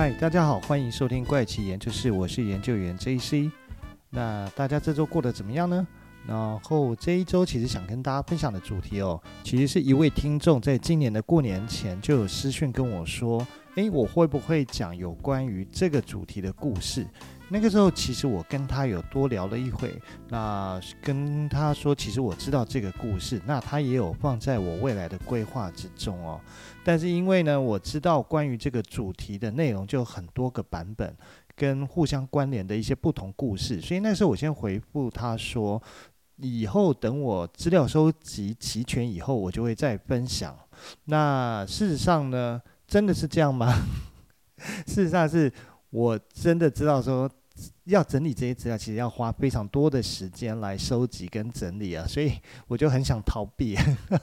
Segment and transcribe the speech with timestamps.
[0.00, 3.50] 嗨，大家好，欢迎收听怪奇研究室，我是研究员 JC。
[4.08, 5.86] 那大家这周过得怎么样呢？
[6.26, 13.46] 然后这一周其实想跟大家分享的主题哦，其实是一位听众在今年的过年前就有私讯跟我说，
[13.80, 17.06] 诶，我会不会讲有关于这个主题的故事？
[17.48, 19.92] 那个时候其实我跟他有多聊了一会，
[20.28, 26.38] 那跟他说，其实我知道这个故事，那他也有放在我未来的规划之中哦。
[26.84, 31.16] 但是因为呢，我知道关于这个主题的内容就很多个版本，
[31.56, 35.82] 跟互相关联的一些不同故事，所以那时候我先回复他说，
[36.36, 40.56] 以后等我资料收集齐全以后，我就会再分享。
[41.06, 43.72] 那事实上呢，真的是这样吗？
[44.86, 45.50] 事实上是
[45.90, 47.30] 我真的知道说。
[47.84, 52.32] 要整理这些资料，其实要花非常多的时间来收集跟整理啊，所以
[52.66, 53.76] 我就很想逃避，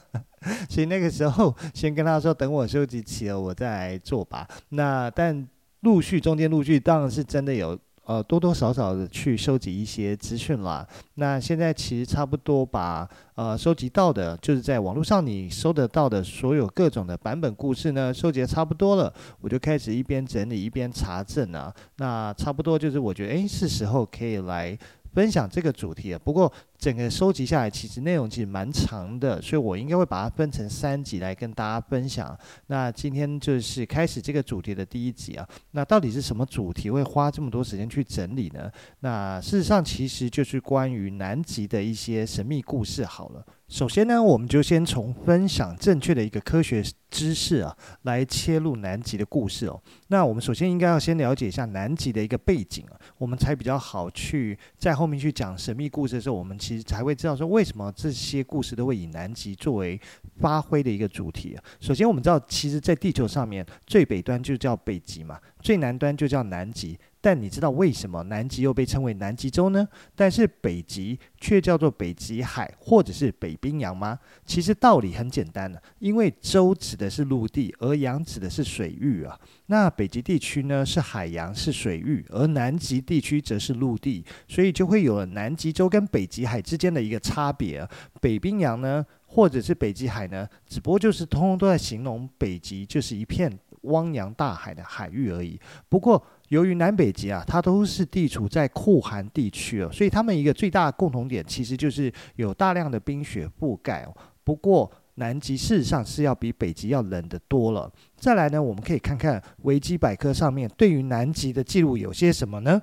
[0.67, 4.47] 所以那个时候先跟他说，等我收集齐了，我再来做吧。
[4.70, 5.47] 那但
[5.81, 7.77] 陆续中间陆续，当然是真的有。
[8.08, 10.88] 呃，多多少少的去收集一些资讯啦。
[11.16, 21.73] 那现在其实差不多把呃收集到的，就是在网络上你搜得到的所有各种的版本故事呢，收集的差不多了，我就开始一边整理一边查证啊。
[21.97, 24.77] 那差不多就是我觉得，诶，是时候可以来。
[25.14, 32.38] 分享这个主题了，不过整个收集下来，其实内容其实蛮长的，所以我应该会把它分成三集来跟大家分享。
[32.67, 38.72] 那今天就是开始这个主题的第一集啊，那到底是什么主题会花这么多时间去整理呢？
[39.00, 43.03] 那事实上其实就是关于南极的一些神秘故事。
[43.03, 43.44] 好了。
[43.67, 49.78] 首先呢，我们就先从分享正确的一个科学知识啊，来切入南极的故事哦。
[50.08, 59.98] 那我们首先应该要先了解一下南极的一个背景啊，我们才比较好去在后面去讲神秘故事的时候，我们其实才会知道说为什么这些故事都会以南极作为
[60.42, 61.58] 发挥的一个主题。
[61.80, 67.00] 首先我们知道，其实在地球上面最北端就叫北极嘛，最南端就叫南极。
[67.27, 69.86] 但你知道为什么南极又被称为南极洲呢？
[70.15, 74.17] 但是北极却叫做北极海或者是北冰洋吗？
[74.45, 79.38] 其实道理很简单的，因为洲指的是陆地，而洋指的是水域啊。
[79.65, 87.86] 那北极地区呢是海洋是水域，而南极地区则是陆地，所以就会有了南极洲跟北极海之间的一个差别。
[88.21, 93.52] 北冰洋呢，或者是北极海呢，只不过就是通通都在形容北极就是一片
[93.82, 95.59] 汪洋大海的海域而已。
[95.89, 104.15] 不过，由于南北极啊，它都是地处在酷寒地区哦，所以它们一个最大的共同点，其实就是有大量的冰雪覆盖哦。
[104.43, 107.91] 不过南极事实上是要比北极要冷的多了。
[108.15, 112.81] 再来呢，我们可以看看维基百科上面对于南极的记录有些什么呢？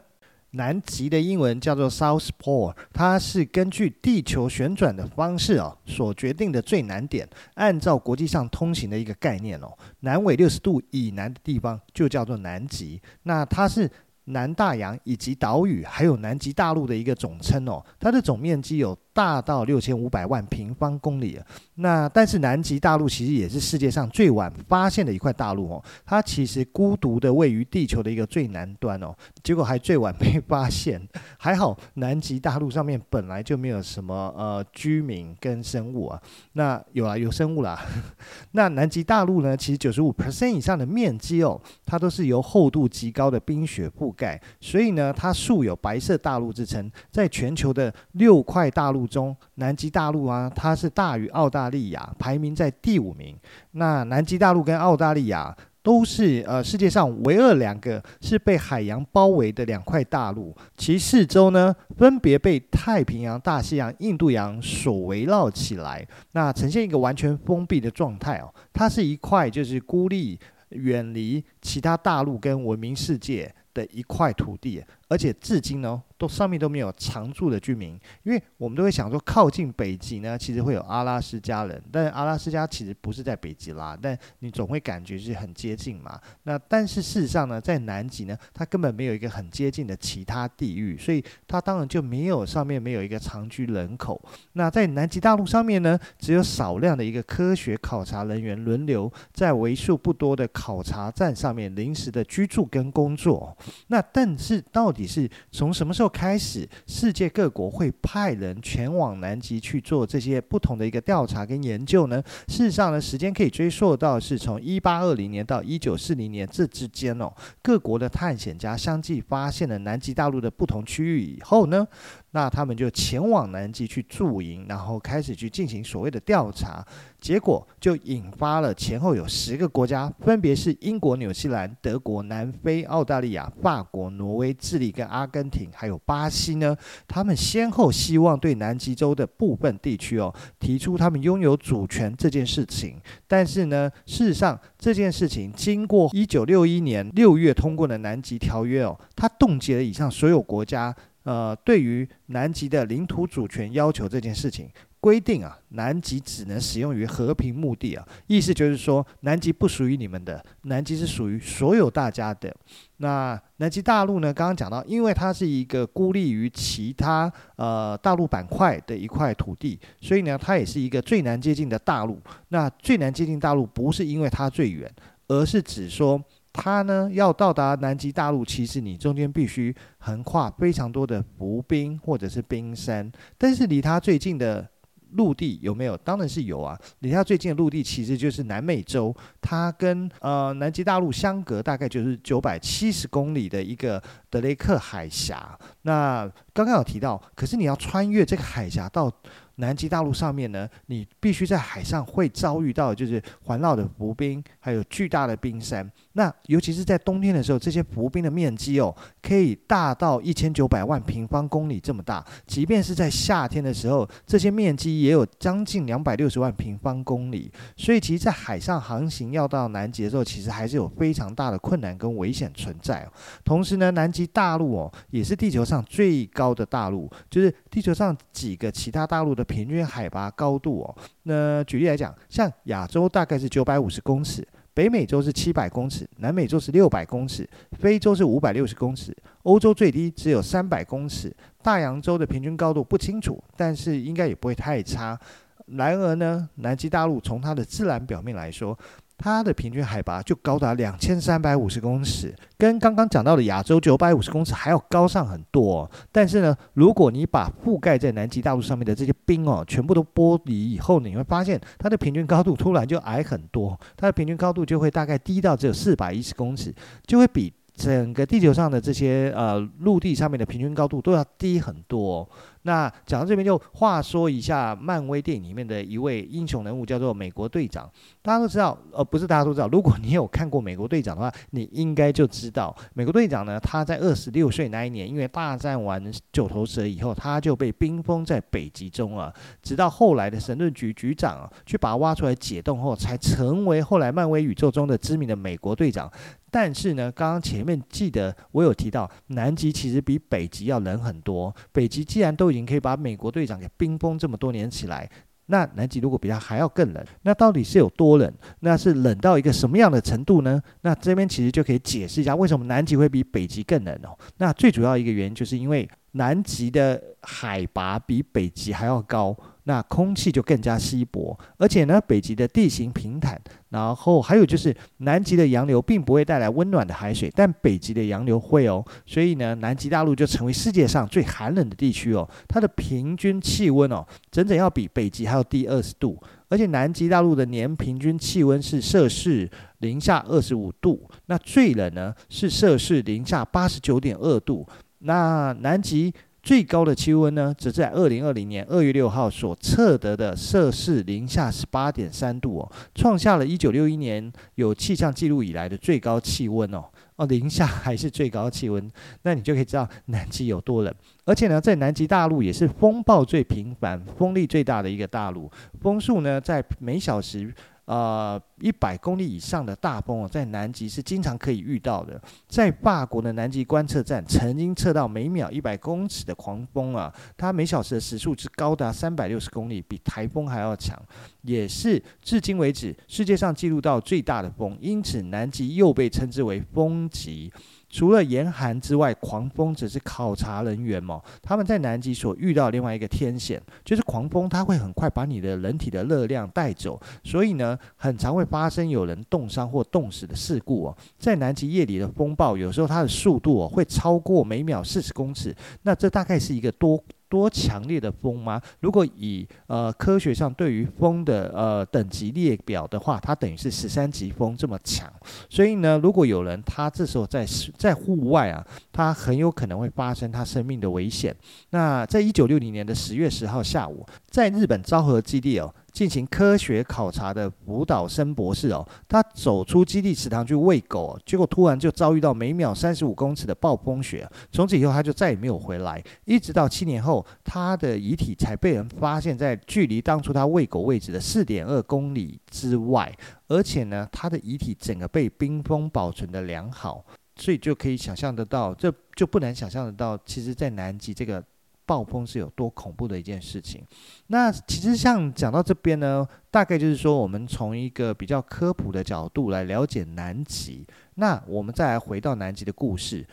[0.54, 7.28] 南极的英文叫做 South Pole，它是根据地球旋转的方式哦所决定的最南点。
[7.54, 13.00] 按照国际上通行的一个概念哦，南纬六十度以南的地方就叫做南极。
[13.22, 13.90] 那它是。
[14.26, 21.40] 南大洋以及岛屿，还有南极大陆的一个总称哦，它的总面积有大到六千五百万平方公里。
[21.76, 31.00] 那但是南极大陆其实也是世界上最晚发现的一块大陆哦，它其实孤独的位于地球的一个最南端哦，结果还最晚被发现。
[31.38, 36.20] 还好南极大陆上面本来就没有什么呃居民跟生物啊，
[36.52, 37.80] 那有啊有生物啦。
[38.52, 46.90] 那南极大陆呢，其实九十五 percent 以上的面积哦，它都是由厚度极高的冰雪覆盖，所以呢，它素有“白色大陆”之称。
[47.10, 53.36] 在全球的六块大陆中，南极大陆啊，它是大于澳大利亚，排名在第五名。
[53.72, 68.52] 那南极大陆跟澳大利亚都是呃世界上唯二两个是被海洋包围的两块大陆，其四周呢，分别被太平洋、大西洋、印度洋所围绕起来，那呈现一个完全封闭的状态哦。
[68.72, 70.38] 它是一块就是孤立、
[70.70, 86.18] 远离其他大陆跟文明世界的一块土地，而且至今呢，都上面都没有常住的居民，因为我们都会想说，靠近北极呢，其实会有阿拉斯加人，但阿拉斯加其实不是在北极啦，但你总会感觉是很接近嘛。
[86.44, 94.20] 那但是事实上呢，在南极呢，它根本没有一个很接近的其他地域，所以它当然就没有上面没有一个常居人口。
[94.54, 103.56] 那在南极大陆上面呢，只有少量的一个科学考察人员轮流在为数不多的考察站上面临时的居住跟工作。
[103.88, 112.22] 那但是到底是从什么时候开始世界各国会派人前往南极去做这些不同的一个调查跟研究呢？
[112.46, 121.84] 事实上呢，时间可以追溯到是从一八二零年到一九四零年这之间哦，各国的探险家相继发现了南极大陆的不同区域以后呢，
[122.34, 126.84] 那他们就前往南极去驻营，然后开始去进行所谓的调查，
[127.20, 136.76] 结果就引发了前后有十个国家，分别是英国、纽西兰、德国、南非、澳大利亚、法国、挪威、智利跟阿根廷，还有巴西呢，
[137.06, 143.00] 他们先后希望对南极洲的部分地区哦提出他们拥有主权这件事情。
[143.28, 150.92] 但是呢，事实上这件事情经过一九六一年六月通过的南极条约哦，它冻结了以上所有国家。
[151.24, 154.68] 呃，对于南极的领土主权要求这件事情
[155.00, 162.54] 规定啊，南极只能使用于和平目的啊，意思就是说，南极不属于你们的，南极是属于所有大家的。
[162.98, 172.18] 那南极大陆呢，刚刚讲到，因为它是一个孤立于其他呃大陆板块的一块土地，所以呢，它也是一个最难接近的大陆。
[172.48, 174.90] 那最难接近大陆，不是因为它最远，
[175.28, 176.22] 而是指说。
[176.54, 183.10] 它呢，要到达南极大陆，其实你中间必须横跨非常多的浮冰或者是冰山。
[183.36, 184.66] 但是离它最近的
[185.10, 185.96] 陆地有没有？
[185.98, 186.78] 当然是有啊。
[187.00, 195.58] 离它最近的陆地其实就是南美洲，它跟呃南极大陆相隔大概就是九百七十公里的一个德雷克海峡。
[195.82, 199.12] 那刚刚有提到，可是你要穿越这个海峡到。
[199.56, 205.88] 南极大陆上面呢，你必须在海上会遭遇到，就是环绕的浮冰，还有巨大的冰山。
[206.14, 212.24] 那尤其是在冬天的时候，这些浮冰的面积哦，可以大到一千九百万平方公里这么大。
[212.46, 217.50] 即便是在夏天的时候，这些面积也有将近两百六十万平方公里。
[217.76, 223.08] 所以，其实，在海上航行要到南极的时候，其实还是有非常大的困难跟危险存在。
[223.44, 229.44] 同时呢，南极大陆哦，也是地球上最高的大陆，就是地球上几个其他大陆的。
[229.44, 234.44] 平均海拔高度哦，那举例来讲，像亚洲大概是九百五十公尺，
[234.74, 237.48] 北美洲是七百公尺，南美洲是六百公尺，
[237.78, 245.18] 非洲是五百六十公尺，欧洲最低只有三百公尺，大洋洲的平均高度不清楚，但是应该也不会太差。
[245.66, 248.78] 然而呢，南极大陆从它的自然表面来说，
[249.16, 255.90] 它的平均海拔就高达两千三百五十公尺，跟刚刚讲到的亚洲九百五十公尺还要高上很多哦。
[256.12, 266.74] 但是呢，如果你把覆盖在南极大陆上面的这些冰哦，全部都剥离以后，你会发现它的平均高度突然就矮很多，它的平均高度就会大概低到只有四百一十公尺，
[267.06, 272.28] 就会比整个地球上的这些呃陆地上面的平均高度都要低很多。
[272.66, 277.90] 那讲到这边，就话说一下漫威电影里面的一位英雄人物，叫做美国队长。
[278.22, 279.68] 大家都知道，呃，不是大家都知道。
[279.68, 289.30] 如果你有看过美国队长的话，你应该就知道，美国队长呢，他在二十六岁那一年，因为大战完九头蛇以后，他就被冰封在北极中啊。
[289.62, 296.10] 直到后来的神盾局局长，去把他挖出来解冻后，才成为后来漫威宇宙中的知名的美国队长。
[296.54, 301.52] 但是呢，刚刚前面记得我有提到，南极其实比北极要冷很多。
[301.72, 305.10] 北极既然都已经可以把美国队长给冰封这么多年起来，
[305.46, 308.32] 那南极如果比它还要更冷，那到底是有多冷？
[308.60, 310.62] 那是冷到一个什么样的程度呢？
[310.82, 314.16] 那这边其实就可以解释一下为什么南极会比北极更冷哦。
[314.36, 319.36] 那最主要一个原因就是因为南极的海拔比北极还要高。
[319.66, 344.66] 那空气就更加稀薄，而且呢，北极的地形平坦，然后还有就是南极的洋流并不会带来温暖的海水，但北极的洋流会哦，所以呢，南极大陆就成为世界上最寒冷的地区哦，它的平均气温哦，整整要比北极还要低二十度，而且南极大陆的年平均气温是摄氏零下二十五度，那最冷呢是摄氏零下八十九点二度，
[344.98, 346.12] 那南极。
[346.44, 356.84] 最高的气温呢，则在二零二零年二月六号所测得的摄氏零下十八点三度哦，创下了一九六一年有气象记录以来的最高气温哦。
[357.16, 360.94] 哦，零下还是最高气温，那你就可以知道南极有多冷。
[361.24, 367.54] 而且呢，在南极大陆也是风暴最频繁、风力最大的一个大陆，风速呢在每小时。
[367.86, 372.18] 呃，一百公里以上的大风哦，在南极是经常可以遇到的。
[372.48, 380.98] 在法国的南极观测站，曾经测到每秒一百公尺的狂风啊，它每小时的时速是高达三百六十公里，比台风还要强，
[381.42, 384.78] 也是至今为止世界上记录到最大的风。
[384.80, 387.52] 因此，南极又被称之为风极。
[387.94, 391.22] 除了严寒之外，狂风只是考察人员嘛。
[391.40, 400.96] 他们在南极所遇到另外一个天险，就是狂风，它会很快把你的人体的热量带走，所以呢，很常会发生有人冻伤或冻死的事故哦。
[401.20, 407.00] 在南极夜里的风暴，有时候它的速度哦会超过每秒四十公尺，那这大概是一个多。
[407.34, 408.62] 多强烈的风吗？
[408.78, 415.12] 如果以呃科学上对于风的呃等级列表的话，它等于是十三级风这么强。
[415.50, 417.44] 所以呢，如果有人他这时候在
[417.76, 421.34] 在户外啊，他很有可能会发生他生命的危险。
[421.70, 425.74] 那在一九六零年的十月十号下午，在日本昭和基地哦。
[425.94, 451.40] 进行科学考察的福岛伸博士哦，他走出基地池塘去喂狗，结果突然就遭遇到每秒三十五公尺的暴风雪，从此以后他就再也没有回来，一直到七年后，他的遗体才被人发现，在距离当初他喂狗位置的四点二公里之外，而且呢，他的遗体整个被冰封保存得良好，所以就可以想象得到，这就不难想象得到，其实在南极这个。
[451.86, 453.84] 暴风是有多恐怖的一件事情。
[454.28, 460.86] 那其实像讲到这边呢，大概就是说，我们从一个比较科普的角度来了解南极。
[461.16, 463.26] 那我们再来回到南极的故事。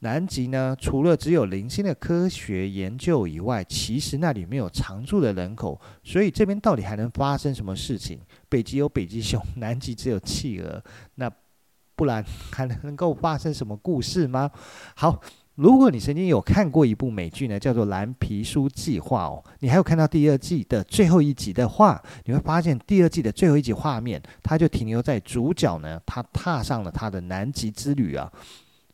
[0.00, 8.20] 南极呢，除了只有零星的科学研究以外，其实那里没有常住的人口，所以这边到底还能发生什么事情？
[8.48, 10.82] 北极有北极熊，南极只有企鹅，
[11.14, 11.30] 那
[11.94, 14.50] 不然还能够发生什么故事吗？
[14.94, 15.22] 好。
[15.56, 28.30] 如果你曾经有看过一部美剧呢，叫做《蓝皮书计划》哦，你还有看到第二季的最后一集的话，你会发现第二季的最后一集画面，它就停留在主角呢，他踏上了他的南极之旅啊。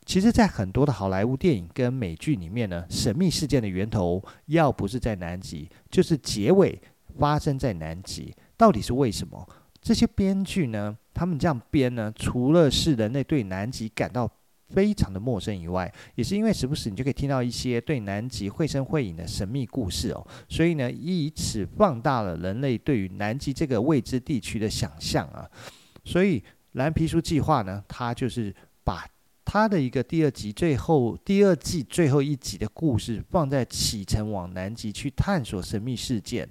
[0.06, 6.80] 其实，在很多的好莱坞电影跟美剧里面呢，神秘事件的源头要不是在南极，就是结尾
[7.18, 8.32] 发生在南极。
[8.56, 9.48] 到底是为什么？
[9.80, 14.30] 这些编剧呢，他们这样编呢，除了是人类对南极感到
[14.72, 25.48] 非常的陌生以外，也是因为时不时你就可以听到一些对南极绘声绘影的神秘故事哦，所以呢，以此放大了人类对于南极这个未知地区的想象啊。
[26.04, 29.06] 所以蓝皮书计划呢，它就是把
[29.44, 36.48] 它的一个第二集最后第二季最后一集的故事放在启程往南极去探索神秘事件。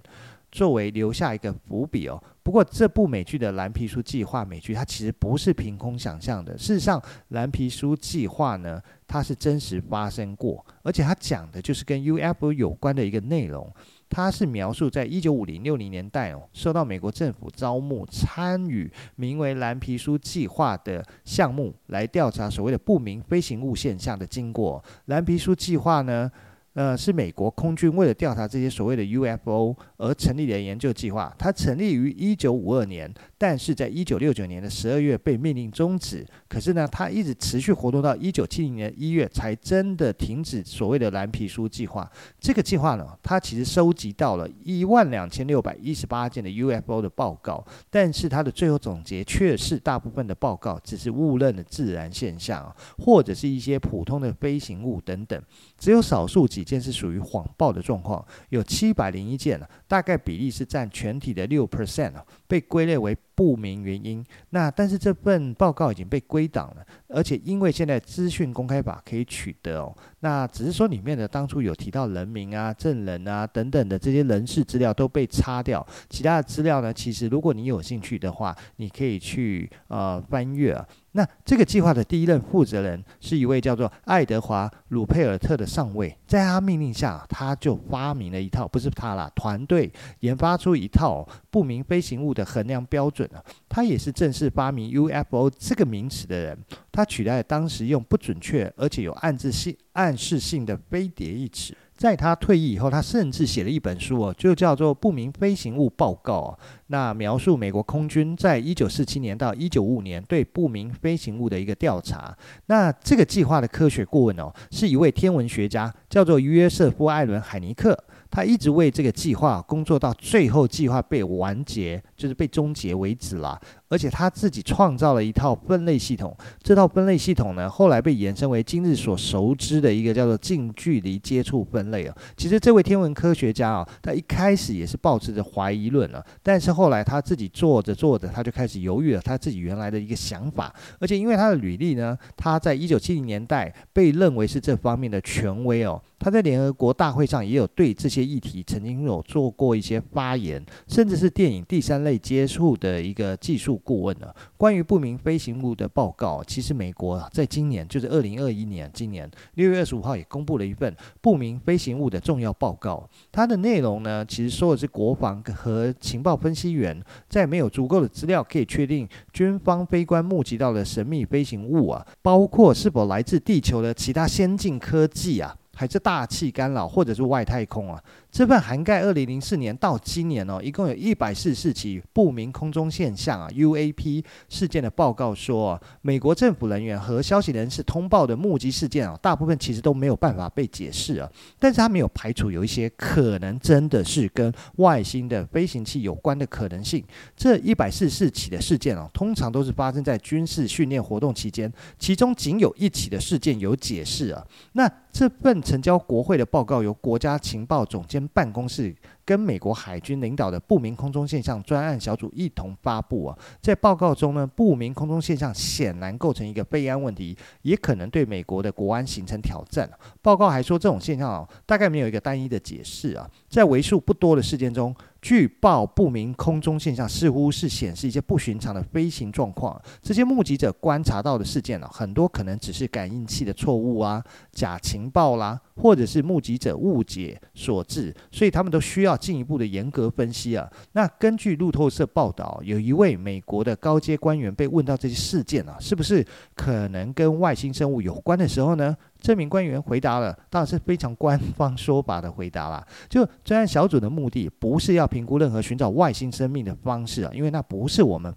[0.52, 2.22] 作为留下一个伏笔哦。
[2.44, 6.58] 不过这部美剧的蓝皮书计划美剧，它其实不是凭空想象的。
[6.58, 13.72] 事实上，蓝皮书计划呢，它是真实发生过，而且它讲的就是跟 UFO 有关的一个内容。
[14.10, 24.84] 它是描述在一九五零六零年代哦，受到美国政府招募参与名为蓝皮书计划的项目，来调查所谓的不明飞行物现象的经过。
[25.06, 26.30] 蓝皮书计划呢，
[26.74, 31.34] 呃，是美国空军为了调查这些所谓的 UFO 而成立的研究计划。
[31.38, 36.24] 它成立于一九五二年，但是在一九六九年的十二月被命令终止。
[36.48, 42.10] 可是呢，它一直持续活动到一九七零年一月才真的停止所谓的蓝皮书计划。
[42.40, 55.42] 这个计划呢，它其实收集到了一万两千六百一十八件的 UFO 的报告，但是它的最后总结却是大部分的报告只是误认的自然现象，或者是一些普通的飞行物等等，
[55.78, 56.62] 只有少数几。
[56.64, 62.14] 件是属于谎报的状况，有七百零一件，大概比例是占全体的六 percent
[62.52, 64.22] 被归类为不明原因。
[64.50, 80.78] 那但是这份报告已经被归档了，而且因为现在资讯公开法可以取得哦，那只是说里面的当初有提到人名啊、证人啊等等的这些人事资料都被擦掉，其他的资料呢，其实如果你有兴趣的话，你可以去呃翻阅。
[81.14, 89.92] 那这个计划的第一任负责人是一位叫做爱德华·鲁佩尔特的上尉，在他命令下，他就发明了一套，不是他啦，团队
[90.22, 93.44] 研发出一套不明飞行物的衡量标准啊。
[93.68, 96.58] 他也是正式发明 UFO 这个名词的人，
[96.92, 101.76] 他取代了当时用不准确而且有暗示性、暗示性的飞碟一词。
[102.02, 106.58] 在他退役以后，他甚至写了一本书哦，就叫做《不明飞行物报告》啊。
[106.88, 112.36] 那描述美国空军在一九四七年到一九五五年对不明飞行物的一个调查。
[112.66, 117.96] 那这个计划的科学顾问哦，是一位天文学家，叫做约瑟夫·艾伦·海尼克。
[118.32, 123.60] 他一直为这个计划工作到最后计划被完结，就是被终结为止了。
[123.90, 132.16] 而且他自己创造了一套分类系统，这套分类系统呢，后来被延伸为今日所熟知的一个叫做近距离接触分类啊。
[132.38, 140.74] 其实这位天文科学家啊，他一开始也是抱持着怀疑论了，但是后来他自己做着做着，他就开始犹豫了他自己原来的一个想法。
[141.00, 146.02] 而且因为他的履历呢，他在一九七零年代被认为是这方面的权威哦。
[146.18, 154.28] 他在联合国大会上也有对这些议题曾经有做过一些发言，甚至是电影《第三类类接触的一个技术顾问呢，
[154.58, 163.10] 关于不明飞行物的报告，其实美国在今年就是二零二一年，今年六月二十五号也公布了一份不明飞行物的重要报告。
[163.32, 175.56] 它的内容呢，其实说的是国防和情报分析员在没有足够的资料可以确定军方飞官目击到的神秘飞行物啊，包括是否来自地球的其他先进科技啊。
[175.74, 178.00] 还是大气干扰，或者是外太空啊？
[178.32, 191.30] 这份涵盖二零零四年到今年哦，一共有一百四十四起不明空中现象啊 （UAP） 事件的报告说，美国政府人员和消息人士通报的目击事件啊，大部分其实都没有办法被解释啊。
[191.60, 197.04] 但是他没有排除有一些可能真的是跟外星的飞行器有关的可能性。
[197.36, 201.70] 这一百四十四起的事件啊，通常都是发生在军事训练活动期间，
[202.00, 204.42] 其中仅有一起的事件有解释啊。
[204.72, 219.90] 那这份呈交国会的报告由国家情报总监办公室跟美国海军领导的不明空中现象专案小组一同发布啊，在报告中呢，不明空中现象显然构成一个备案问题，也可能对美国的国安形成挑战。
[220.22, 229.80] 报告还说，这种现象啊，大概没有一个单一的解释啊，在为数不多的事件中，据报不明空中现象似乎是显示一些不寻常的飞行状况。
[230.02, 240.68] 这些目击者观察到的事件呢，很多可能只是感应器的错误啊、假情报啦，或者是目击者误解所致，所以他们都需要进一步的严格分析啊。
[240.94, 246.26] 那根据路透社报道，有一位美国的高阶官员被问到这些事件啊，是不是
[246.56, 248.98] 可能跟外星生物有关的时候呢？
[249.22, 252.86] 这名官员回答了，当然是非常官方说法的回答啦。
[253.08, 258.34] 就专案小组的目的不是要评估任何寻找外星生命的方式啊，因为那不是我们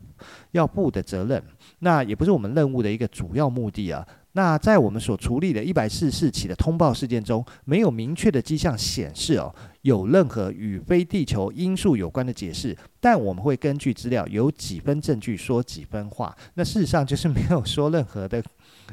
[0.50, 1.42] 要负的责任，
[1.78, 4.06] 那也不是我们任务的一个主要目的啊。
[4.32, 12.76] 那在我们所处理的一百四十四起的通报事件中，没有明确的迹象显示哦，有任何与非地球因素有关的解释。
[13.00, 16.36] 但我们会根据资料，有几分证据说几分话。
[16.54, 18.42] 那事实上就是没有说任何的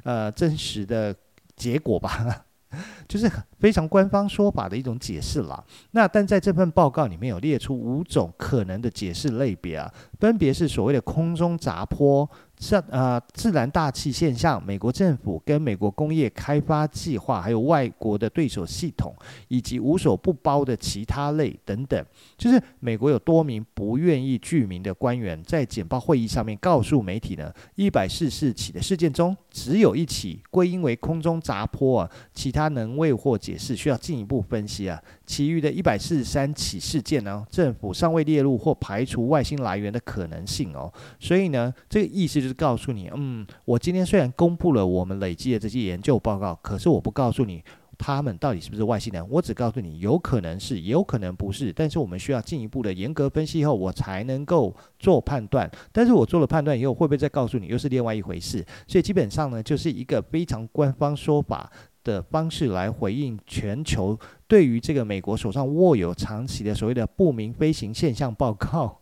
[0.04, 1.14] 呃真实的。
[1.62, 2.46] 结果吧，
[3.08, 5.64] 就是非常官方说法的一种解释了。
[5.92, 12.28] 那但在这份报告里面有列出五种可能的解释类别啊，分别是所谓的空中砸坡。
[12.62, 19.14] 自呃自然大气现象，美国政府跟美国工业开发计划，还有外国的对手系统，
[19.48, 22.06] 以及无所不包的其他类等等，
[22.38, 35.02] 就是美国有多名不愿意具名的官员在简报会议上面告诉媒体呢，一百四十四起的事件中，只有一起归因为空中砸坡啊，其他能未获解释，需要进一步分析啊。
[35.26, 40.92] 其余的一百四十三起事件呢，政府尚未列入或排除外星来源的可能性哦。
[41.20, 47.64] 所以呢，这个意思就是告诉你，嗯，我今天虽然公布了我们累积的这些研究报告，可是我不告诉你
[47.98, 51.72] 他们到底是不是外星人，我只告诉你有可能是，也有可能不是。
[51.72, 55.70] 但是我们需要进一步的严格分析后，我才能够做判断。
[55.92, 58.66] 但是我做了判断以后，会不会再告诉你，又是另外一回事。
[58.88, 61.72] 所以基本上呢，就是一个非常官方说法
[62.04, 69.02] 的方式来回应全球对于这个美国手上握有长期的所谓的不明飞行现象报告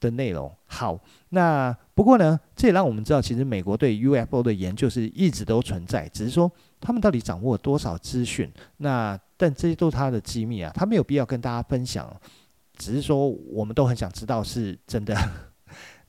[0.00, 0.50] 的内容。
[0.66, 0.98] 好，
[1.30, 8.50] 那不过呢，这也让我们知道，其实美国对 UFO 的研究是一直都存在，只是说他们到底掌握多少资讯。
[8.76, 12.14] 那但这些都是他的机密啊，他没有必要跟大家分享，
[12.76, 15.16] 只是说我们都很想知道是真的。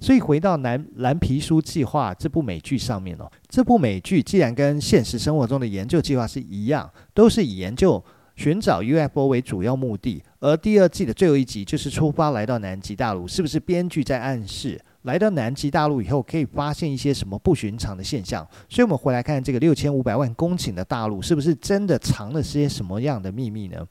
[0.01, 8.03] 所以回到蓝蓝皮书计划这部美剧上面哦，这部美剧既然跟现实生活中的研究计划是一样，都是以研究
[8.35, 18.47] 寻找 UFO 为主要目的，而第二季的最后一集就是出发来到南极大陆，是不是编剧在暗示来到南极大陆以后可以发现一些什么不寻常的现象？
[18.69, 23.85] 所以我们回来看这个六千五百万公顷的大陆，是不是真的藏了些什么样的秘密呢？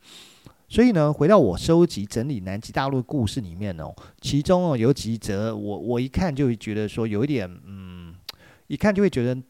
[0.68, 8.14] 所以呢，回到我收集整理南极大陆故事里面哦，其中哦有几则，我我一看就会觉得说有一点，嗯，
[8.66, 9.40] 一看就会觉得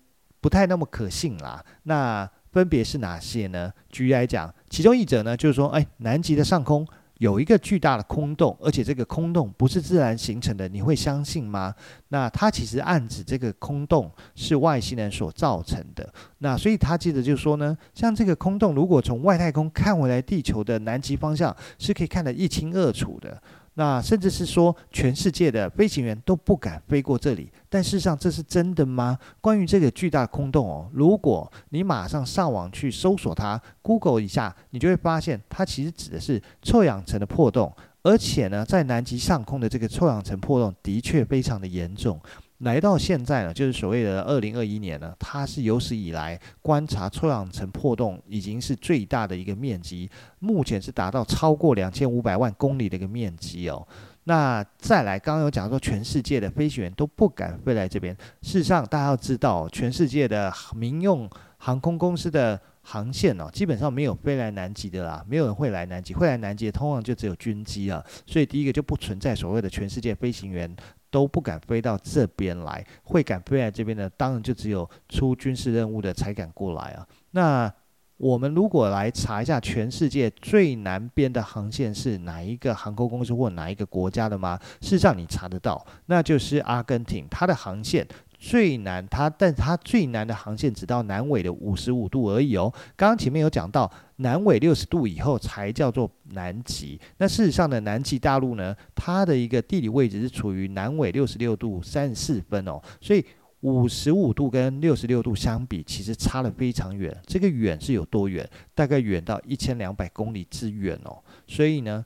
[0.41, 1.65] 不太那么可信啦。
[1.83, 3.73] 那分别是哪些呢？
[3.91, 6.87] 举例来讲，其中一则呢就是说，哎，南极的上空。
[7.19, 11.75] 有一个巨大的空洞，而且这个空洞不是自然形成的，你会相信吗？
[12.09, 16.13] 那他其实暗指这个空洞是外星人所造成的。
[16.39, 23.41] 那所以他接着就说呢，像这个空洞，如果从外太空看回来，地球的南极方向是可以看得一清二楚的。
[23.79, 27.49] 那甚至是说，全世界的飞行员都不敢飞过这里。
[27.69, 29.17] 但事实上，这是真的吗？
[29.41, 37.73] 关于这个巨大空洞哦，如果你马上上网去搜索它，Google 一下，你就会发现，它其实指的是臭氧层的破洞。
[38.03, 42.21] 而且呢，在南极上空的这个臭氧层破洞的确非常的严重。
[42.59, 53.87] 来到现在呢，就是所谓的二零二一年呢，它是有史以来观察臭氧层破洞已经是最大的一个面积，目前是达到超过两千五百万公里的一个面积哦。
[54.25, 58.15] 那再来，刚刚有讲说全世界的飞行员都不敢飞来这边。
[58.43, 68.05] 事实上，大家要知道，全世界的民用航空公司的航线哦，基本上没有飞来南极的啦，没有人会来南极，会来南极的通常就只有军机啊。
[68.27, 70.77] 所以第一个就不存在所谓的全世界飞行员
[71.11, 77.07] 都不敢飞到这边来，会敢飞来这边的，当然就只有出军事任务的才敢过来啊。
[77.31, 77.73] 那
[78.17, 84.59] 我们如果来查一下全世界最南边的航线是哪一个航空公司或哪一个国家的吗？
[84.81, 88.05] 事实上你查得到，那就是阿根廷，它的航线
[88.39, 92.73] 最难，它但它最难的航线只到南纬的五十五度而已哦。
[92.97, 97.01] 刚刚前面有讲到，南纬六十度以后才叫做南极。
[97.19, 103.25] 那事实上的南极大陆呢，它的一个地理位置是处于南纬六十六度三十四分哦，所以。
[103.63, 107.13] 五十五度跟六十六度相比，其实差了非常远。
[107.27, 108.49] 这个远是有多远？
[108.73, 111.19] 大概远到一千两百公里之远哦。
[111.49, 112.05] 所以呢，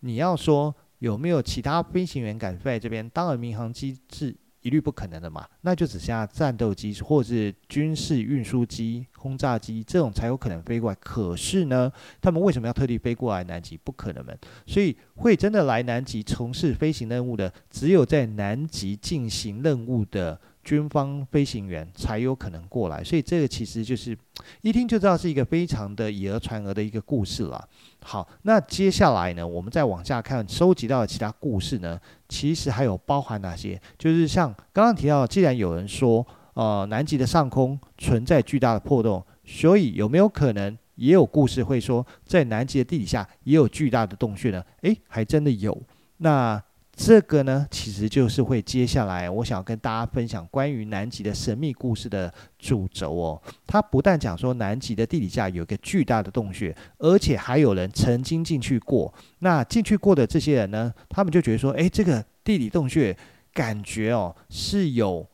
[0.00, 3.08] 你要说有没有其他飞行员敢飞这边？
[3.10, 5.46] 当然，民航机制一律不可能的嘛。
[5.62, 10.98] 那就只剩下战斗机或是军事运输机、轰炸机这种才有可能飞过来。
[11.00, 11.90] 可是呢，
[12.20, 13.76] 他们为什么要特地飞过来南极？
[13.76, 14.38] 不可能的。
[14.66, 20.40] 所以会真的来南极从事飞行任务的，只有在南极进行任务的。
[20.68, 24.14] 军方飞行员才有可能过来，所以这个其实就是
[24.60, 27.66] 一听就知道是一个非常的以讹传讹的一个故事了。
[28.02, 33.80] 好，那接下来呢，我们再往下看，收集到的其他故事呢，其实还有包含哪些？
[33.96, 44.62] 就是像刚刚提到，既然有人说，呃，南极的上空存在巨大的破洞，所以有没有可能也有故事会说，在南极的地底下也有巨大的洞穴呢？
[44.82, 45.82] 诶，还真的有。
[46.18, 46.62] 那
[47.00, 53.40] 这个呢，其实就是会接下来我想要跟大家分享关于南极的神秘故事的主轴哦。
[53.68, 59.14] 它不但讲说南极的地底下有一个巨大的洞穴，而且还有人曾经进去过。
[59.38, 63.16] 那进去过的这些人呢，他们就觉得说，诶，这个地理洞穴
[63.54, 65.24] 感觉哦是有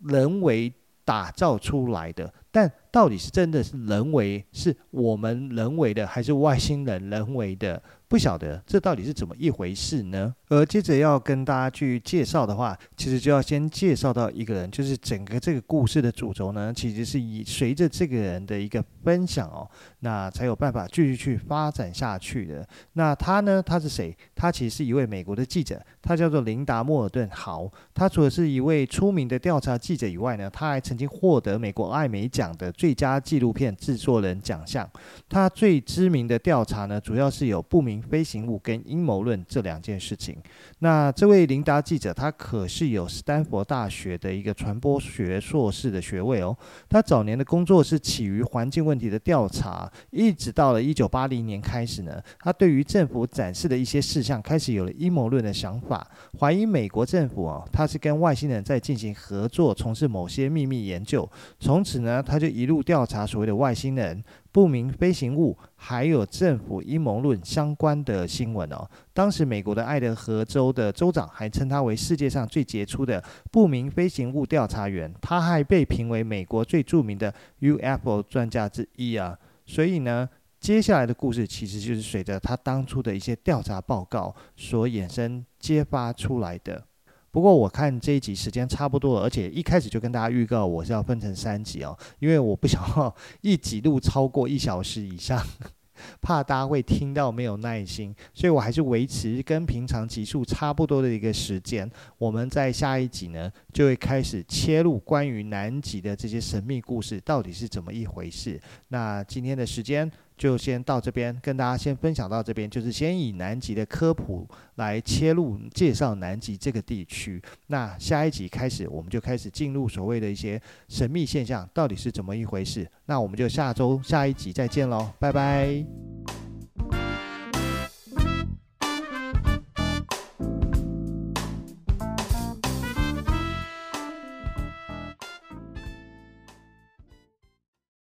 [0.00, 0.72] 人为
[1.04, 7.82] 打造出来的，但到底是真的是人为，是我们人为的，还是外星人人为的？
[8.08, 10.34] 不晓得这到底是怎么一回事呢？
[10.48, 22.66] 而接着要跟大家去介绍的话，其实就要先介绍到一个人，就是整个这个故事的主轴呢，其实是以随着这个人的一个分享哦，那才有办法继续去发展下去的。
[22.94, 24.12] 那他呢，他是谁？
[24.34, 27.70] 他其实是一位美国的记者，他叫做琳达·莫尔顿豪。
[27.94, 34.88] 他除了是一位出名的调查记者以外呢，他还曾经获得美国艾美奖的最佳纪录片制作人奖项。
[35.28, 40.38] 他最知名的调查呢，主要是有不明飞行物跟阴谋论这两件事情。
[40.78, 46.56] 那这位琳达记者，他可是有斯坦福大学的一个传播学硕士的学位哦。
[46.88, 61.30] 他早年的工作是起于环境问题的调查，一直到了一九八零年开始呢，他对于政府展示的一些事项开始有了阴谋论的想法，怀疑美国政府哦，他是跟外星人在进行合作，从事某些秘密研究。
[61.58, 64.22] 从此呢，他就一调查所谓的外星人。
[64.52, 68.84] 不明飞行物，还有政府阴谋论相关的新闻哦。
[69.14, 79.38] 当时美国的爱德荷州的州长还称他为世界上最杰出的不明飞行物调查员，他还被评为美国最著名的 UFO 专家之一啊。
[79.64, 80.28] 所以呢，
[80.58, 86.84] 接下来的故事其实就是随着他当初的一些调查报告所衍生揭发出来的。
[87.30, 95.40] 不过我看这一集时间差不多了，而且一开始就跟大家预告我是要分成三集哦，因为我不想要 一集录超过一小时以上，
[96.20, 101.88] 怕大家会听到没有耐心，所以我还是维持跟平常集数差不多的一个时间。
[102.18, 108.60] 我们在下一集呢，就会开始切入关于南极的这些神秘故事到底是怎么一回事。
[108.88, 110.10] 那今天的时间。
[110.40, 117.42] 就先到这边，跟大家先分享到这边，就是先以南极的科普来切入介绍南极这个地区。
[117.66, 122.90] 那下一集开始，我们就开始进入所谓的一些神秘现象，到底是怎么一回事？
[123.04, 125.84] 那我们就下周下一集再见喽，拜拜。